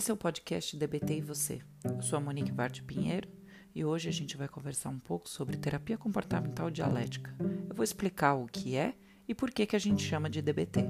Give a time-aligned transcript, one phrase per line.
[0.00, 1.60] Esse é o podcast DBT e Você.
[1.84, 3.28] Eu sou a Monique Varte Pinheiro
[3.74, 7.36] e hoje a gente vai conversar um pouco sobre terapia comportamental dialética.
[7.68, 8.94] Eu vou explicar o que é
[9.28, 10.86] e por que, que a gente chama de DBT.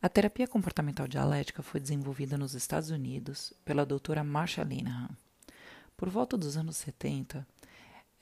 [0.00, 5.10] A terapia comportamental dialética foi desenvolvida nos Estados Unidos pela doutora Marsha Linehan.
[5.98, 7.46] Por volta dos anos 70,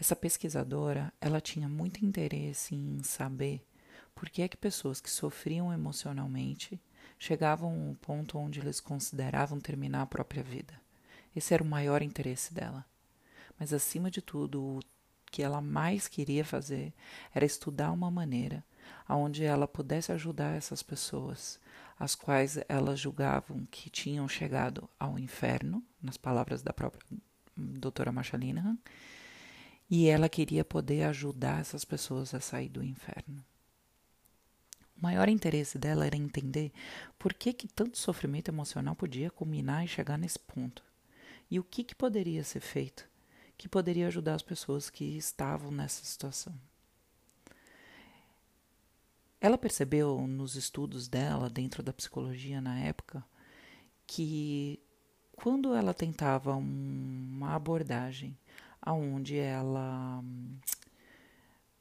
[0.00, 3.64] essa pesquisadora ela tinha muito interesse em saber
[4.20, 6.79] por que é que pessoas que sofriam emocionalmente
[7.19, 10.79] chegavam a um ponto onde eles consideravam terminar a própria vida.
[11.34, 12.84] Esse era o maior interesse dela.
[13.59, 14.80] Mas acima de tudo, o
[15.24, 16.93] que ela mais queria fazer
[17.34, 18.62] era estudar uma maneira
[19.09, 21.59] onde ela pudesse ajudar essas pessoas,
[21.98, 27.01] as quais elas julgavam que tinham chegado ao inferno, nas palavras da própria
[27.57, 28.43] doutora Marshall
[29.91, 33.43] e ela queria poder ajudar essas pessoas a sair do inferno.
[35.01, 36.73] O maior interesse dela era entender
[37.18, 40.84] por que, que tanto sofrimento emocional podia culminar e chegar nesse ponto.
[41.51, 43.10] E o que, que poderia ser feito
[43.60, 46.59] que poderia ajudar as pessoas que estavam nessa situação.
[49.38, 53.23] Ela percebeu nos estudos dela, dentro da psicologia na época,
[54.06, 54.80] que
[55.32, 58.34] quando ela tentava uma abordagem
[58.80, 60.56] aonde ela hum,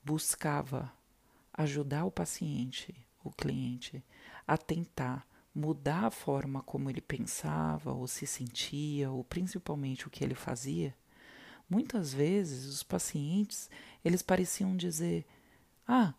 [0.03, 0.91] buscava
[1.53, 4.03] ajudar o paciente o cliente
[4.47, 10.23] a tentar mudar a forma como ele pensava ou se sentia, ou principalmente o que
[10.23, 10.95] ele fazia,
[11.69, 13.69] muitas vezes os pacientes
[14.03, 15.25] eles pareciam dizer:
[15.87, 16.13] Ah,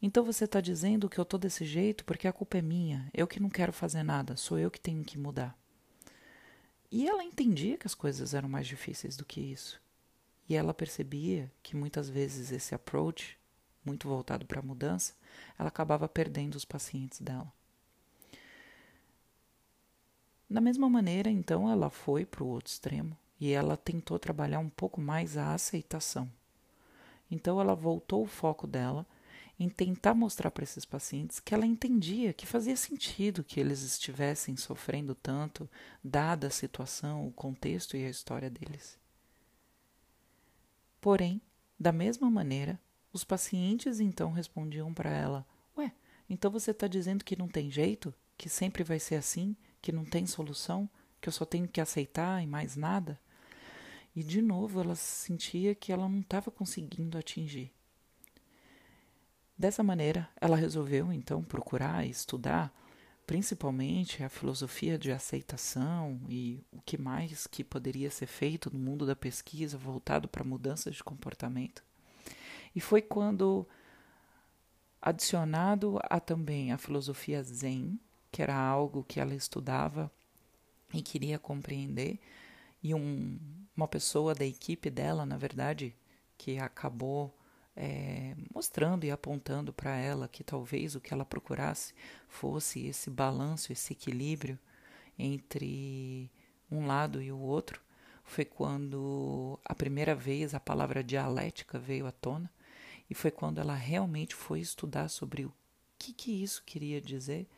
[0.00, 3.26] então você está dizendo que eu estou desse jeito porque a culpa é minha, eu
[3.26, 5.58] que não quero fazer nada, sou eu que tenho que mudar.
[6.90, 9.82] E ela entendia que as coisas eram mais difíceis do que isso.
[10.48, 13.36] E ela percebia que muitas vezes esse approach
[13.84, 15.14] muito voltado para a mudança,
[15.58, 17.52] ela acabava perdendo os pacientes dela.
[20.48, 24.68] Da mesma maneira, então, ela foi para o outro extremo e ela tentou trabalhar um
[24.68, 26.30] pouco mais a aceitação.
[27.30, 29.06] Então, ela voltou o foco dela
[29.58, 34.56] em tentar mostrar para esses pacientes que ela entendia que fazia sentido que eles estivessem
[34.56, 35.68] sofrendo tanto,
[36.02, 38.98] dada a situação, o contexto e a história deles.
[41.00, 41.40] Porém,
[41.78, 42.80] da mesma maneira,
[43.14, 45.46] os pacientes então respondiam para ela:
[45.78, 45.92] Ué,
[46.28, 48.12] então você está dizendo que não tem jeito?
[48.36, 49.56] Que sempre vai ser assim?
[49.80, 50.90] Que não tem solução?
[51.20, 53.18] Que eu só tenho que aceitar e mais nada?
[54.16, 57.72] E de novo ela sentia que ela não estava conseguindo atingir.
[59.56, 62.74] Dessa maneira, ela resolveu então procurar estudar
[63.24, 69.06] principalmente a filosofia de aceitação e o que mais que poderia ser feito no mundo
[69.06, 71.82] da pesquisa voltado para mudanças de comportamento.
[72.74, 73.66] E foi quando,
[75.00, 77.98] adicionado a também a filosofia Zen,
[78.32, 80.10] que era algo que ela estudava
[80.92, 82.18] e queria compreender,
[82.82, 83.38] e um,
[83.76, 85.94] uma pessoa da equipe dela, na verdade,
[86.36, 87.34] que acabou
[87.76, 91.94] é, mostrando e apontando para ela que talvez o que ela procurasse
[92.28, 94.58] fosse esse balanço, esse equilíbrio
[95.18, 96.30] entre
[96.70, 97.80] um lado e o outro,
[98.24, 102.50] foi quando a primeira vez a palavra dialética veio à tona
[103.08, 105.52] e foi quando ela realmente foi estudar sobre o
[105.98, 107.48] que, que isso queria dizer,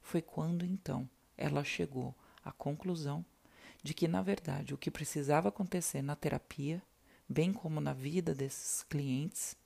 [0.00, 3.24] foi quando então ela chegou à conclusão
[3.82, 6.82] de que, na verdade, o que precisava acontecer na terapia,
[7.28, 9.56] bem como na vida desses clientes,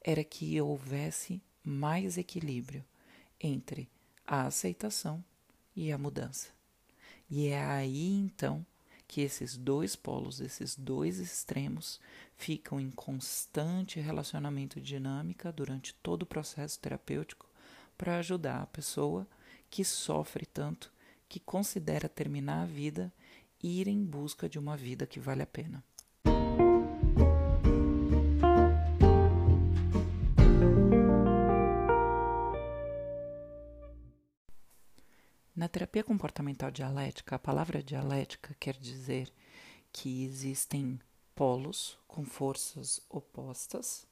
[0.00, 2.84] era que houvesse mais equilíbrio
[3.40, 3.88] entre
[4.26, 5.24] a aceitação
[5.74, 6.48] e a mudança.
[7.30, 8.64] E é aí então
[9.08, 11.98] que esses dois polos, esses dois extremos,
[12.36, 17.48] ficam em constante relacionamento dinâmica durante todo o processo terapêutico
[17.96, 19.26] para ajudar a pessoa
[19.70, 20.92] que sofre tanto,
[21.26, 23.12] que considera terminar a vida
[23.62, 25.82] ir em busca de uma vida que vale a pena.
[35.58, 39.28] Na terapia comportamental dialética, a palavra dialética quer dizer
[39.92, 41.00] que existem
[41.34, 44.06] polos com forças opostas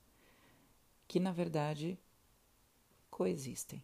[1.07, 1.97] que, na verdade,
[3.09, 3.81] coexistem.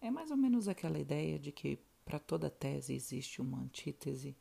[0.00, 4.36] É mais ou menos aquela ideia de que para toda tese existe uma antítese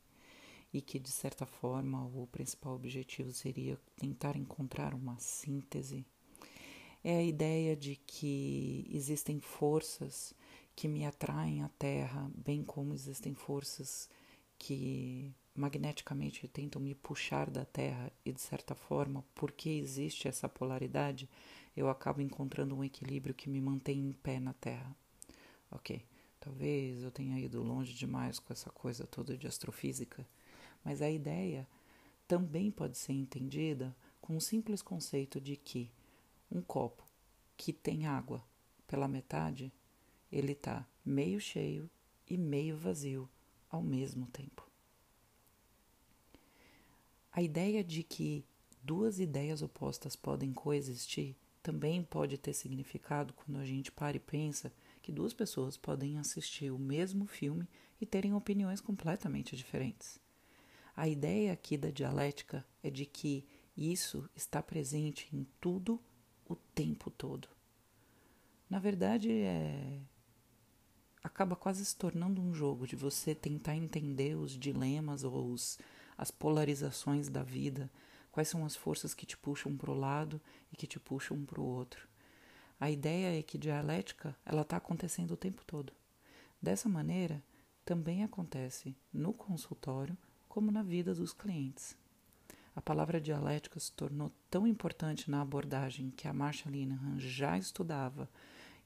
[0.73, 6.03] e que, de certa forma, o principal objetivo seria tentar encontrar uma síntese.
[7.03, 10.33] É a ideia de que existem forças
[10.75, 14.09] que me atraem à Terra, bem como existem forças
[14.57, 21.29] que magneticamente tentam me puxar da Terra e, de certa forma, porque existe essa polaridade,
[21.75, 24.95] eu acabo encontrando um equilíbrio que me mantém em pé na Terra.
[25.69, 26.03] Ok,
[26.39, 30.27] talvez eu tenha ido longe demais com essa coisa toda de astrofísica,
[30.83, 31.67] mas a ideia
[32.27, 35.91] também pode ser entendida com o simples conceito de que
[36.51, 37.03] um copo
[37.57, 38.43] que tem água
[38.87, 39.71] pela metade,
[40.33, 41.87] ele está meio cheio
[42.27, 43.29] e meio vazio
[43.69, 44.67] ao mesmo tempo.
[47.31, 48.43] A ideia de que
[48.81, 54.73] duas ideias opostas podem coexistir também pode ter significado quando a gente para e pensa
[55.01, 57.67] que duas pessoas podem assistir o mesmo filme
[58.01, 60.19] e terem opiniões completamente diferentes.
[60.95, 63.45] A ideia aqui da dialética é de que
[63.77, 66.01] isso está presente em tudo
[66.45, 67.47] o tempo todo.
[68.69, 70.01] Na verdade, é
[71.23, 75.79] acaba quase se tornando um jogo de você tentar entender os dilemas ou os,
[76.17, 77.89] as polarizações da vida,
[78.31, 80.41] quais são as forças que te puxam para o lado
[80.71, 82.07] e que te puxam para o outro.
[82.79, 85.93] A ideia é que dialética ela está acontecendo o tempo todo.
[86.61, 87.41] Dessa maneira,
[87.85, 90.17] também acontece no consultório
[90.49, 91.95] como na vida dos clientes.
[92.75, 98.29] A palavra dialética se tornou tão importante na abordagem que a Marsha Linehan já estudava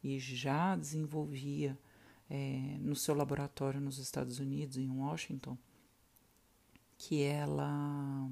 [0.04, 1.78] e já desenvolvia
[2.30, 5.58] é, no seu laboratório nos Estados Unidos, em Washington,
[6.98, 8.30] que ela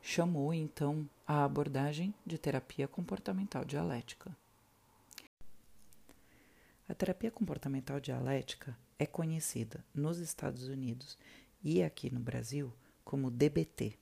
[0.00, 4.36] chamou então a abordagem de terapia comportamental dialética.
[6.88, 11.18] A terapia comportamental dialética é conhecida nos Estados Unidos
[11.62, 12.72] e aqui no Brasil
[13.04, 13.98] como DBT.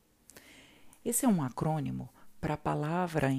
[1.03, 2.09] Esse é um acrônimo
[2.41, 3.31] para a palavra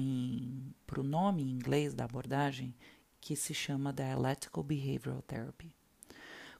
[0.84, 2.74] para o nome em inglês da abordagem
[3.20, 5.74] que se chama Dialectical Behavioral Therapy.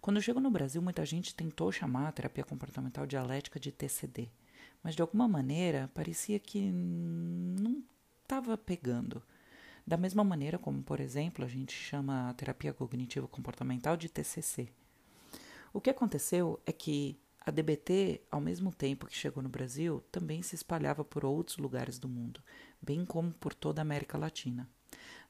[0.00, 4.30] Quando chegou no Brasil, muita gente tentou chamar a terapia comportamental dialética de TCD,
[4.82, 7.82] mas de alguma maneira parecia que não
[8.22, 9.22] estava pegando.
[9.86, 14.68] Da mesma maneira como, por exemplo, a gente chama a terapia cognitivo comportamental de TCC.
[15.72, 20.42] O que aconteceu é que a DBT, ao mesmo tempo que chegou no Brasil, também
[20.42, 22.42] se espalhava por outros lugares do mundo,
[22.82, 24.68] bem como por toda a América Latina.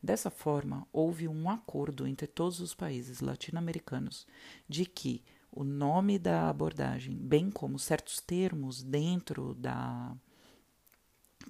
[0.02, 4.26] Dessa forma, houve um acordo entre todos os países latino-americanos
[4.68, 10.14] de que o nome da abordagem, bem como certos termos dentro da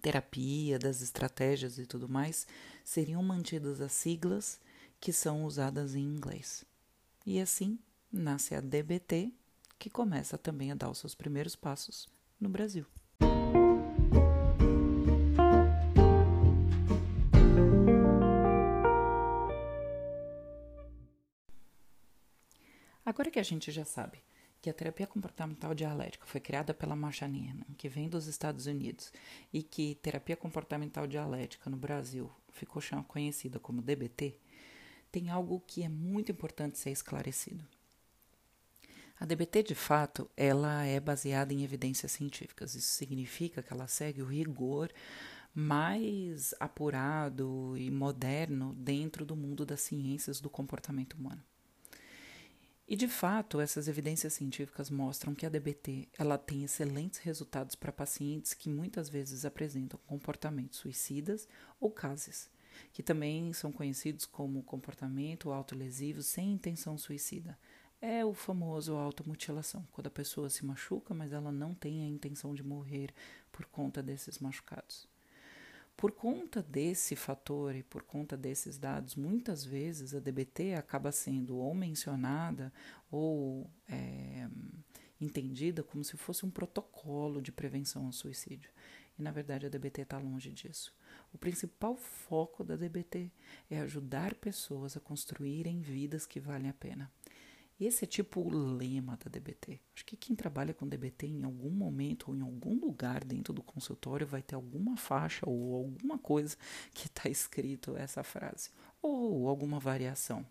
[0.01, 2.47] terapia, das estratégias e tudo mais,
[2.85, 4.61] seriam mantidas as siglas
[5.01, 6.65] que são usadas em inglês.
[7.25, 7.79] E assim
[8.13, 9.33] nasce a DBT,
[9.79, 12.09] que começa também a dar os seus primeiros passos
[12.41, 12.87] no Brasil.
[23.17, 24.19] Agora que a gente já sabe
[24.61, 29.11] que a terapia comportamental dialética foi criada pela Marsha Nierman, que vem dos Estados Unidos,
[29.51, 34.39] e que terapia comportamental dialética no Brasil ficou conhecida como DBT,
[35.11, 37.67] tem algo que é muito importante ser esclarecido.
[39.19, 42.75] A DBT, de fato, ela é baseada em evidências científicas.
[42.75, 44.93] Isso significa que ela segue o rigor
[45.55, 51.43] mais apurado e moderno dentro do mundo das ciências do comportamento humano.
[52.89, 57.91] E de fato, essas evidências científicas mostram que a DBT ela tem excelentes resultados para
[57.91, 61.49] pacientes que muitas vezes apresentam comportamentos suicidas
[61.81, 62.49] ou cases,
[62.93, 67.59] que também são conhecidos como comportamento autolesivo sem intenção suicida.
[68.01, 72.55] É o famoso automutilação, quando a pessoa se machuca, mas ela não tem a intenção
[72.55, 73.13] de morrer
[73.51, 75.09] por conta desses machucados.
[75.97, 81.57] Por conta desse fator e por conta desses dados, muitas vezes a DBT acaba sendo
[81.57, 82.71] ou mencionada
[83.11, 84.47] ou é,
[85.19, 88.71] entendida como se fosse um protocolo de prevenção ao suicídio.
[89.19, 90.95] E na verdade a DBT está longe disso.
[91.33, 93.31] O principal foco da DBT
[93.71, 97.11] é ajudar pessoas a construírem vidas que valem a pena.
[97.79, 99.79] Esse é tipo o lema da DBT.
[99.95, 103.63] Acho que quem trabalha com DBT em algum momento ou em algum lugar dentro do
[103.63, 106.57] consultório vai ter alguma faixa ou alguma coisa
[106.95, 108.71] que está escrito essa frase,
[109.03, 110.47] ou alguma variação.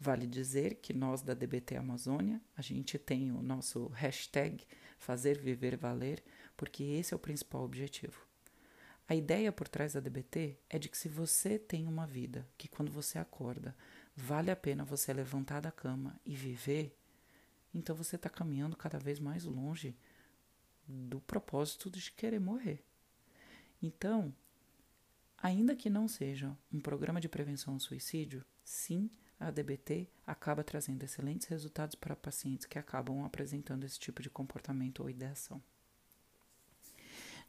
[0.00, 4.64] Vale dizer que nós da DBT Amazônia, a gente tem o nosso hashtag
[4.98, 6.22] Fazer Viver Valer,
[6.56, 8.26] porque esse é o principal objetivo.
[9.08, 12.68] A ideia por trás da DBT é de que se você tem uma vida que
[12.68, 13.76] quando você acorda
[14.16, 16.96] vale a pena você levantar da cama e viver,
[17.74, 19.94] então você está caminhando cada vez mais longe
[20.88, 22.82] do propósito de querer morrer.
[23.82, 24.34] Então,
[25.36, 31.02] ainda que não seja um programa de prevenção ao suicídio, sim, a DBT acaba trazendo
[31.02, 35.62] excelentes resultados para pacientes que acabam apresentando esse tipo de comportamento ou ideação.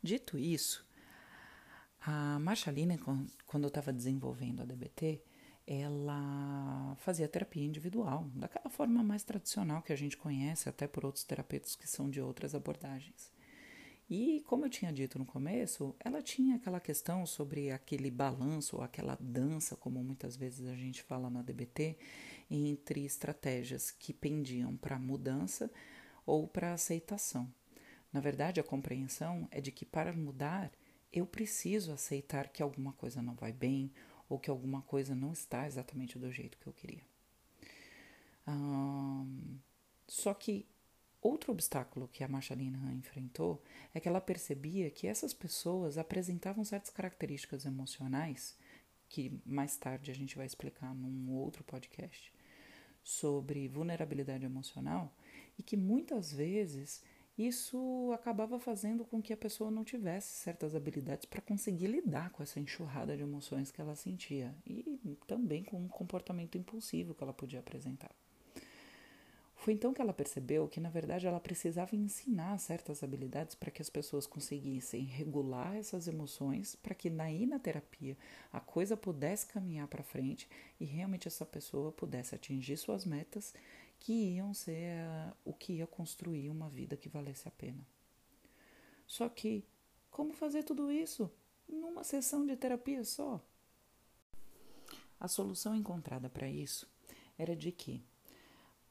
[0.03, 0.85] Dito isso,
[2.01, 2.99] a Marchaline,
[3.45, 5.21] quando eu estava desenvolvendo a DBT,
[5.67, 11.25] ela fazia terapia individual, daquela forma mais tradicional que a gente conhece, até por outros
[11.25, 13.29] terapeutas que são de outras abordagens.
[14.09, 18.81] E, como eu tinha dito no começo, ela tinha aquela questão sobre aquele balanço, ou
[18.81, 21.97] aquela dança, como muitas vezes a gente fala na DBT,
[22.49, 25.69] entre estratégias que pendiam para mudança
[26.25, 27.53] ou para aceitação.
[28.13, 30.71] Na verdade, a compreensão é de que para mudar,
[31.11, 33.91] eu preciso aceitar que alguma coisa não vai bem
[34.29, 37.03] ou que alguma coisa não está exatamente do jeito que eu queria.
[40.07, 40.65] só que
[41.21, 43.61] Outro obstáculo que a Marcelina enfrentou
[43.93, 48.55] é que ela percebia que essas pessoas apresentavam certas características emocionais,
[49.09, 52.31] que mais tarde a gente vai explicar num outro podcast,
[53.03, 55.11] sobre vulnerabilidade emocional,
[55.57, 57.03] e que muitas vezes
[57.37, 62.41] isso acabava fazendo com que a pessoa não tivesse certas habilidades para conseguir lidar com
[62.41, 67.33] essa enxurrada de emoções que ela sentia e também com um comportamento impulsivo que ela
[67.33, 68.11] podia apresentar.
[69.67, 73.81] Foi então que ela percebeu que, na verdade, ela precisava ensinar certas habilidades para que
[73.81, 78.15] as pessoas conseguissem regular essas emoções, para que daí na terapia
[78.53, 80.47] a coisa pudesse caminhar para frente
[80.79, 83.53] e realmente essa pessoa pudesse atingir suas metas,
[83.99, 85.05] que iam ser
[85.43, 87.85] o que ia construir uma vida que valesse a pena.
[89.05, 89.65] Só que,
[90.11, 91.31] como fazer tudo isso
[91.67, 93.41] numa sessão de terapia só?
[95.19, 96.87] A solução encontrada para isso
[97.37, 98.03] era de que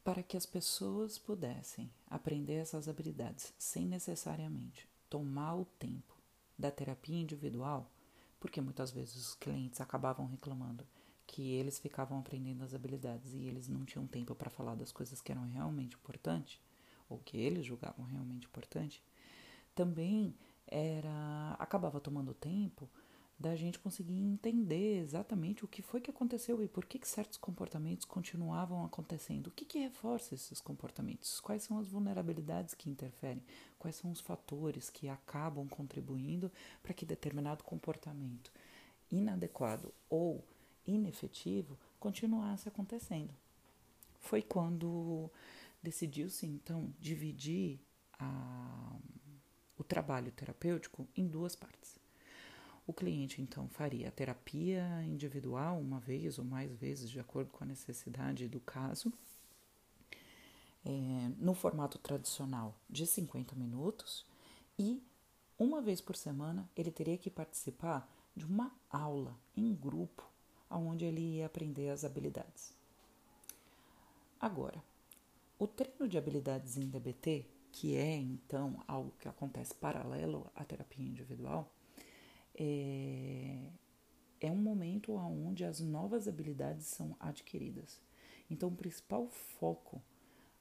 [0.03, 6.17] para que as pessoas pudessem aprender essas habilidades sem necessariamente tomar o tempo
[6.57, 7.91] da terapia individual,
[8.39, 10.87] porque muitas vezes os clientes acabavam reclamando
[11.27, 15.21] que eles ficavam aprendendo as habilidades e eles não tinham tempo para falar das coisas
[15.21, 16.61] que eram realmente importantes,
[17.09, 19.03] ou que eles julgavam realmente importante,
[19.75, 20.35] também
[20.67, 22.89] era acabava tomando tempo
[23.39, 27.37] da gente conseguir entender exatamente o que foi que aconteceu e por que, que certos
[27.37, 29.49] comportamentos continuavam acontecendo.
[29.49, 31.39] O que, que reforça esses comportamentos?
[31.41, 33.45] Quais são as vulnerabilidades que interferem?
[33.79, 36.51] Quais são os fatores que acabam contribuindo
[36.83, 38.51] para que determinado comportamento
[39.11, 40.43] inadequado ou
[40.87, 43.35] inefetivo continuasse acontecendo?
[44.21, 45.31] Foi quando
[45.83, 47.79] decidiu-se então dividir
[48.19, 48.97] a,
[49.79, 51.99] o trabalho terapêutico em duas partes.
[52.87, 57.65] O cliente então faria a terapia individual uma vez ou mais vezes, de acordo com
[57.65, 59.13] a necessidade do caso,
[60.85, 64.25] é, no formato tradicional de 50 minutos,
[64.79, 65.03] e
[65.59, 70.25] uma vez por semana ele teria que participar de uma aula em grupo,
[70.71, 72.75] onde ele ia aprender as habilidades.
[74.41, 74.83] Agora,
[75.59, 81.05] o treino de habilidades em DBT, que é então algo que acontece paralelo à terapia
[81.05, 81.73] individual,
[82.55, 83.71] é,
[84.41, 88.01] é um momento onde as novas habilidades são adquiridas.
[88.51, 90.03] Então, o principal foco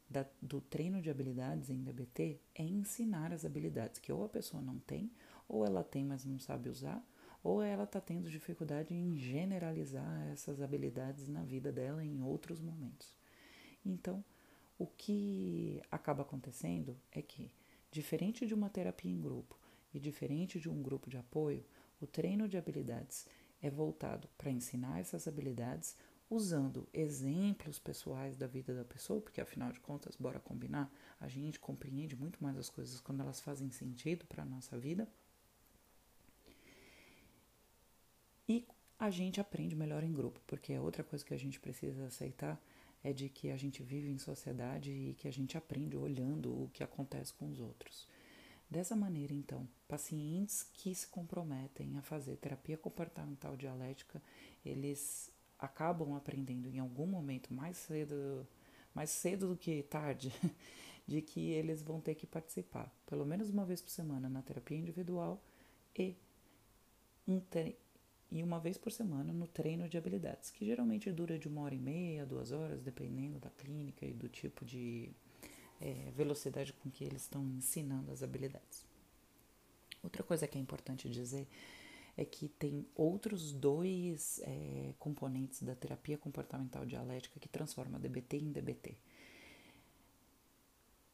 [0.10, 4.62] da, do treino de habilidades em DBT é ensinar as habilidades que ou a pessoa
[4.62, 5.12] não tem,
[5.48, 7.04] ou ela tem, mas não sabe usar,
[7.46, 13.16] ou ela está tendo dificuldade em generalizar essas habilidades na vida dela em outros momentos.
[13.86, 14.26] Então,
[14.80, 17.52] o que acaba acontecendo é que,
[17.92, 19.56] diferente de uma terapia em grupo
[19.94, 21.64] e diferente de um grupo de apoio,
[22.02, 23.28] o treino de habilidades
[23.62, 25.96] é voltado para ensinar essas habilidades
[26.28, 31.60] usando exemplos pessoais da vida da pessoa, porque afinal de contas, bora combinar, a gente
[31.60, 35.08] compreende muito mais as coisas quando elas fazem sentido para a nossa vida.
[38.48, 42.06] E a gente aprende melhor em grupo, porque é outra coisa que a gente precisa
[42.06, 42.62] aceitar
[43.04, 46.70] é de que a gente vive em sociedade e que a gente aprende olhando o
[46.74, 48.08] que acontece com os outros.
[48.70, 54.22] Dessa maneira, então, pacientes que se comprometem a fazer terapia comportamental dialética,
[54.66, 58.48] eles acabam aprendendo em algum momento mais cedo,
[58.94, 60.34] mais cedo do que tarde,
[61.06, 64.78] de que eles vão ter que participar, pelo menos uma vez por semana, na terapia
[64.78, 65.44] individual
[65.96, 66.18] e,
[67.28, 67.40] um
[68.36, 71.74] e uma vez por semana no treino de habilidades, que geralmente dura de uma hora
[71.74, 75.10] e meia, duas horas, dependendo da clínica e do tipo de
[75.80, 78.86] é, velocidade com que eles estão ensinando as habilidades.
[80.04, 81.48] Outra coisa que é importante dizer
[82.18, 88.52] é que tem outros dois é, componentes da terapia comportamental dialética que transforma DBT em
[88.52, 88.98] DBT.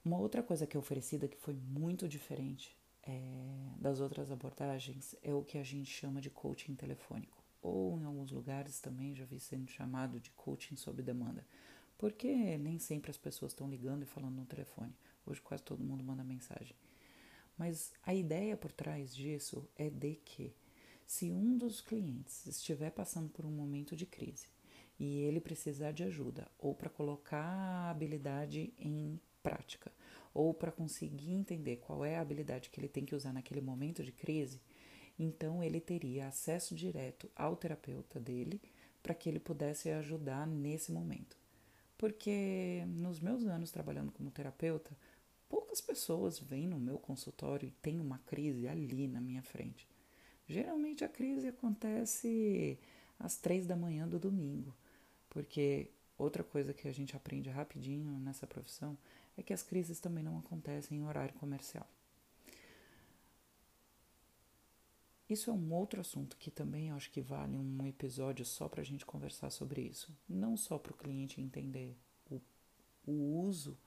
[0.03, 5.33] Uma outra coisa que é oferecida que foi muito diferente é, das outras abordagens é
[5.33, 7.41] o que a gente chama de coaching telefônico.
[7.61, 11.45] ou em alguns lugares também já vi sendo chamado de coaching sob demanda.
[11.95, 14.95] Porque nem sempre as pessoas estão ligando e falando no telefone.
[15.25, 16.75] Hoje quase todo mundo manda mensagem.
[17.55, 20.55] Mas a ideia por trás disso é de que
[21.05, 24.47] se um dos clientes estiver passando por um momento de crise
[24.97, 29.91] e ele precisar de ajuda ou para colocar a habilidade em prática
[30.33, 34.03] ou para conseguir entender qual é a habilidade que ele tem que usar naquele momento
[34.03, 34.61] de crise,
[35.17, 38.61] então ele teria acesso direto ao terapeuta dele
[39.03, 41.37] para que ele pudesse ajudar nesse momento.
[41.97, 44.97] Porque nos meus anos trabalhando como terapeuta,
[45.47, 49.87] poucas pessoas vêm no meu consultório e têm uma crise ali na minha frente.
[50.47, 52.79] Geralmente a crise acontece
[53.19, 54.75] às três da manhã do domingo,
[55.29, 58.97] porque outra coisa que a gente aprende rapidinho nessa profissão
[59.37, 61.87] é que as crises também não acontecem em horário comercial.
[65.27, 68.83] Isso é um outro assunto que também acho que vale um episódio só para a
[68.83, 70.13] gente conversar sobre isso.
[70.27, 71.97] Não só para o cliente entender
[72.29, 72.41] o,
[73.05, 73.77] o uso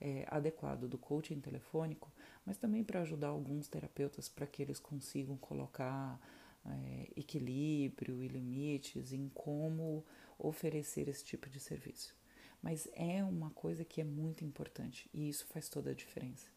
[0.00, 2.10] é, adequado do coaching telefônico,
[2.44, 6.18] mas também para ajudar alguns terapeutas para que eles consigam colocar
[6.64, 10.04] é, equilíbrio e limites em como
[10.38, 12.14] oferecer esse tipo de serviço.
[12.62, 16.48] Mas é uma coisa que é muito importante e isso faz toda a diferença.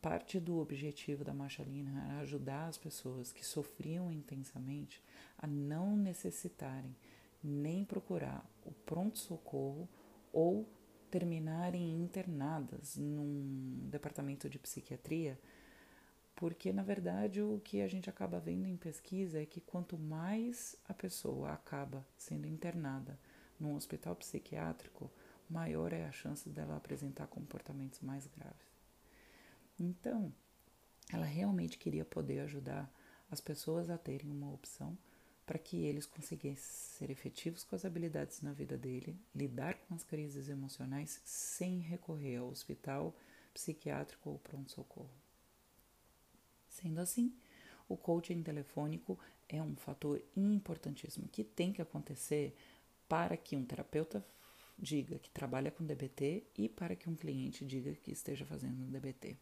[0.00, 5.02] Parte do objetivo da Machalina era ajudar as pessoas que sofriam intensamente
[5.36, 6.94] a não necessitarem
[7.42, 9.88] nem procurar o pronto-socorro
[10.32, 10.68] ou
[11.10, 15.38] terminarem internadas num departamento de psiquiatria,
[16.36, 20.76] porque na verdade o que a gente acaba vendo em pesquisa é que quanto mais
[20.86, 23.18] a pessoa acaba sendo internada
[23.58, 25.10] num hospital psiquiátrico,
[25.48, 28.66] maior é a chance dela apresentar comportamentos mais graves.
[29.80, 30.32] Então,
[31.10, 32.92] ela realmente queria poder ajudar
[33.30, 34.96] as pessoas a terem uma opção
[35.46, 40.02] para que eles conseguissem ser efetivos com as habilidades na vida dele, lidar com as
[40.02, 43.16] crises emocionais sem recorrer ao hospital
[43.54, 45.25] psiquiátrico ou pronto-socorro.
[46.76, 47.32] Sendo assim,
[47.88, 52.54] o coaching telefônico é um fator importantíssimo que tem que acontecer
[53.08, 54.24] para que um terapeuta
[54.78, 58.90] diga que trabalha com DBT e para que um cliente diga que esteja fazendo um
[58.90, 59.36] DBT.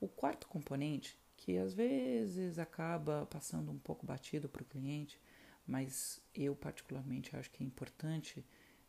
[0.00, 5.20] O quarto componente, que às vezes acaba passando um pouco batido para o cliente,
[5.66, 8.42] mas eu particularmente acho que é importante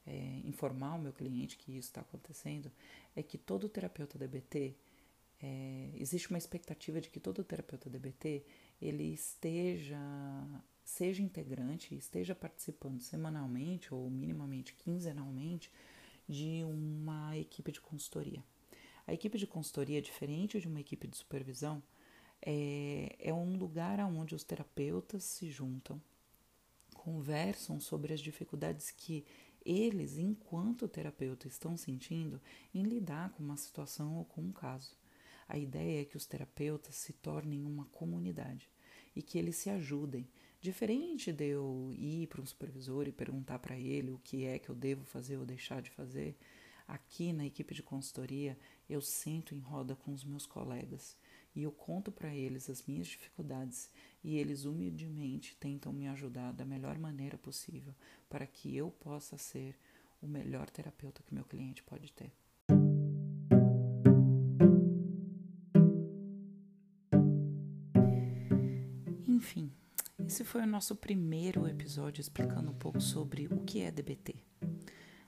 [0.06, 2.72] é, informar o meu cliente que isso está acontecendo,
[3.14, 4.74] é que todo terapeuta DBT,
[5.42, 8.44] é, existe uma expectativa de que todo terapeuta DBT
[8.82, 10.00] ele esteja
[10.84, 15.70] seja integrante, esteja participando semanalmente ou minimamente quinzenalmente
[16.28, 18.42] de uma equipe de consultoria.
[19.06, 21.84] A equipe de consultoria, diferente de uma equipe de supervisão,
[22.42, 26.02] é, é um lugar onde os terapeutas se juntam,
[26.94, 29.26] conversam sobre as dificuldades que
[29.66, 32.40] eles, enquanto terapeuta, estão sentindo
[32.74, 34.96] em lidar com uma situação ou com um caso.
[35.48, 38.70] A ideia é que os terapeutas se tornem uma comunidade
[39.16, 40.28] e que eles se ajudem.
[40.60, 44.70] Diferente de eu ir para um supervisor e perguntar para ele o que é que
[44.70, 46.36] eu devo fazer ou deixar de fazer,
[46.88, 48.58] Aqui na equipe de consultoria,
[48.90, 51.18] eu sento em roda com os meus colegas
[51.54, 53.92] e eu conto para eles as minhas dificuldades
[54.24, 57.94] e eles humildemente tentam me ajudar da melhor maneira possível
[58.30, 59.78] para que eu possa ser
[60.22, 62.32] o melhor terapeuta que meu cliente pode ter.
[70.28, 74.36] Esse foi o nosso primeiro episódio explicando um pouco sobre o que é DBT.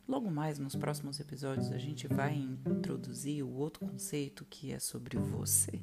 [0.06, 5.18] Logo mais nos próximos episódios a gente vai introduzir o outro conceito que é sobre
[5.18, 5.82] você.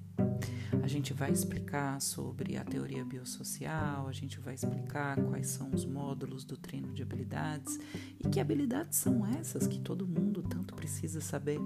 [0.83, 5.87] A gente vai explicar sobre a teoria biosocial, a gente vai explicar quais são os
[5.87, 7.79] módulos do treino de habilidades
[8.20, 11.59] e que habilidades são essas que todo mundo tanto precisa saber.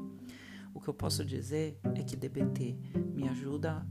[0.72, 2.78] O que eu posso dizer é que DBT
[3.12, 3.84] me ajuda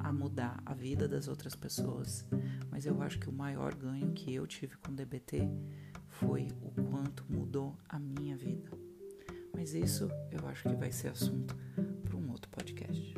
[0.00, 2.24] a mudar a vida das outras pessoas,
[2.70, 5.48] mas eu acho que o maior ganho que eu tive com o DBT
[6.08, 8.70] foi o quanto mudou a minha vida.
[9.52, 11.56] Mas isso eu acho que vai ser assunto
[12.04, 13.17] para um outro podcast.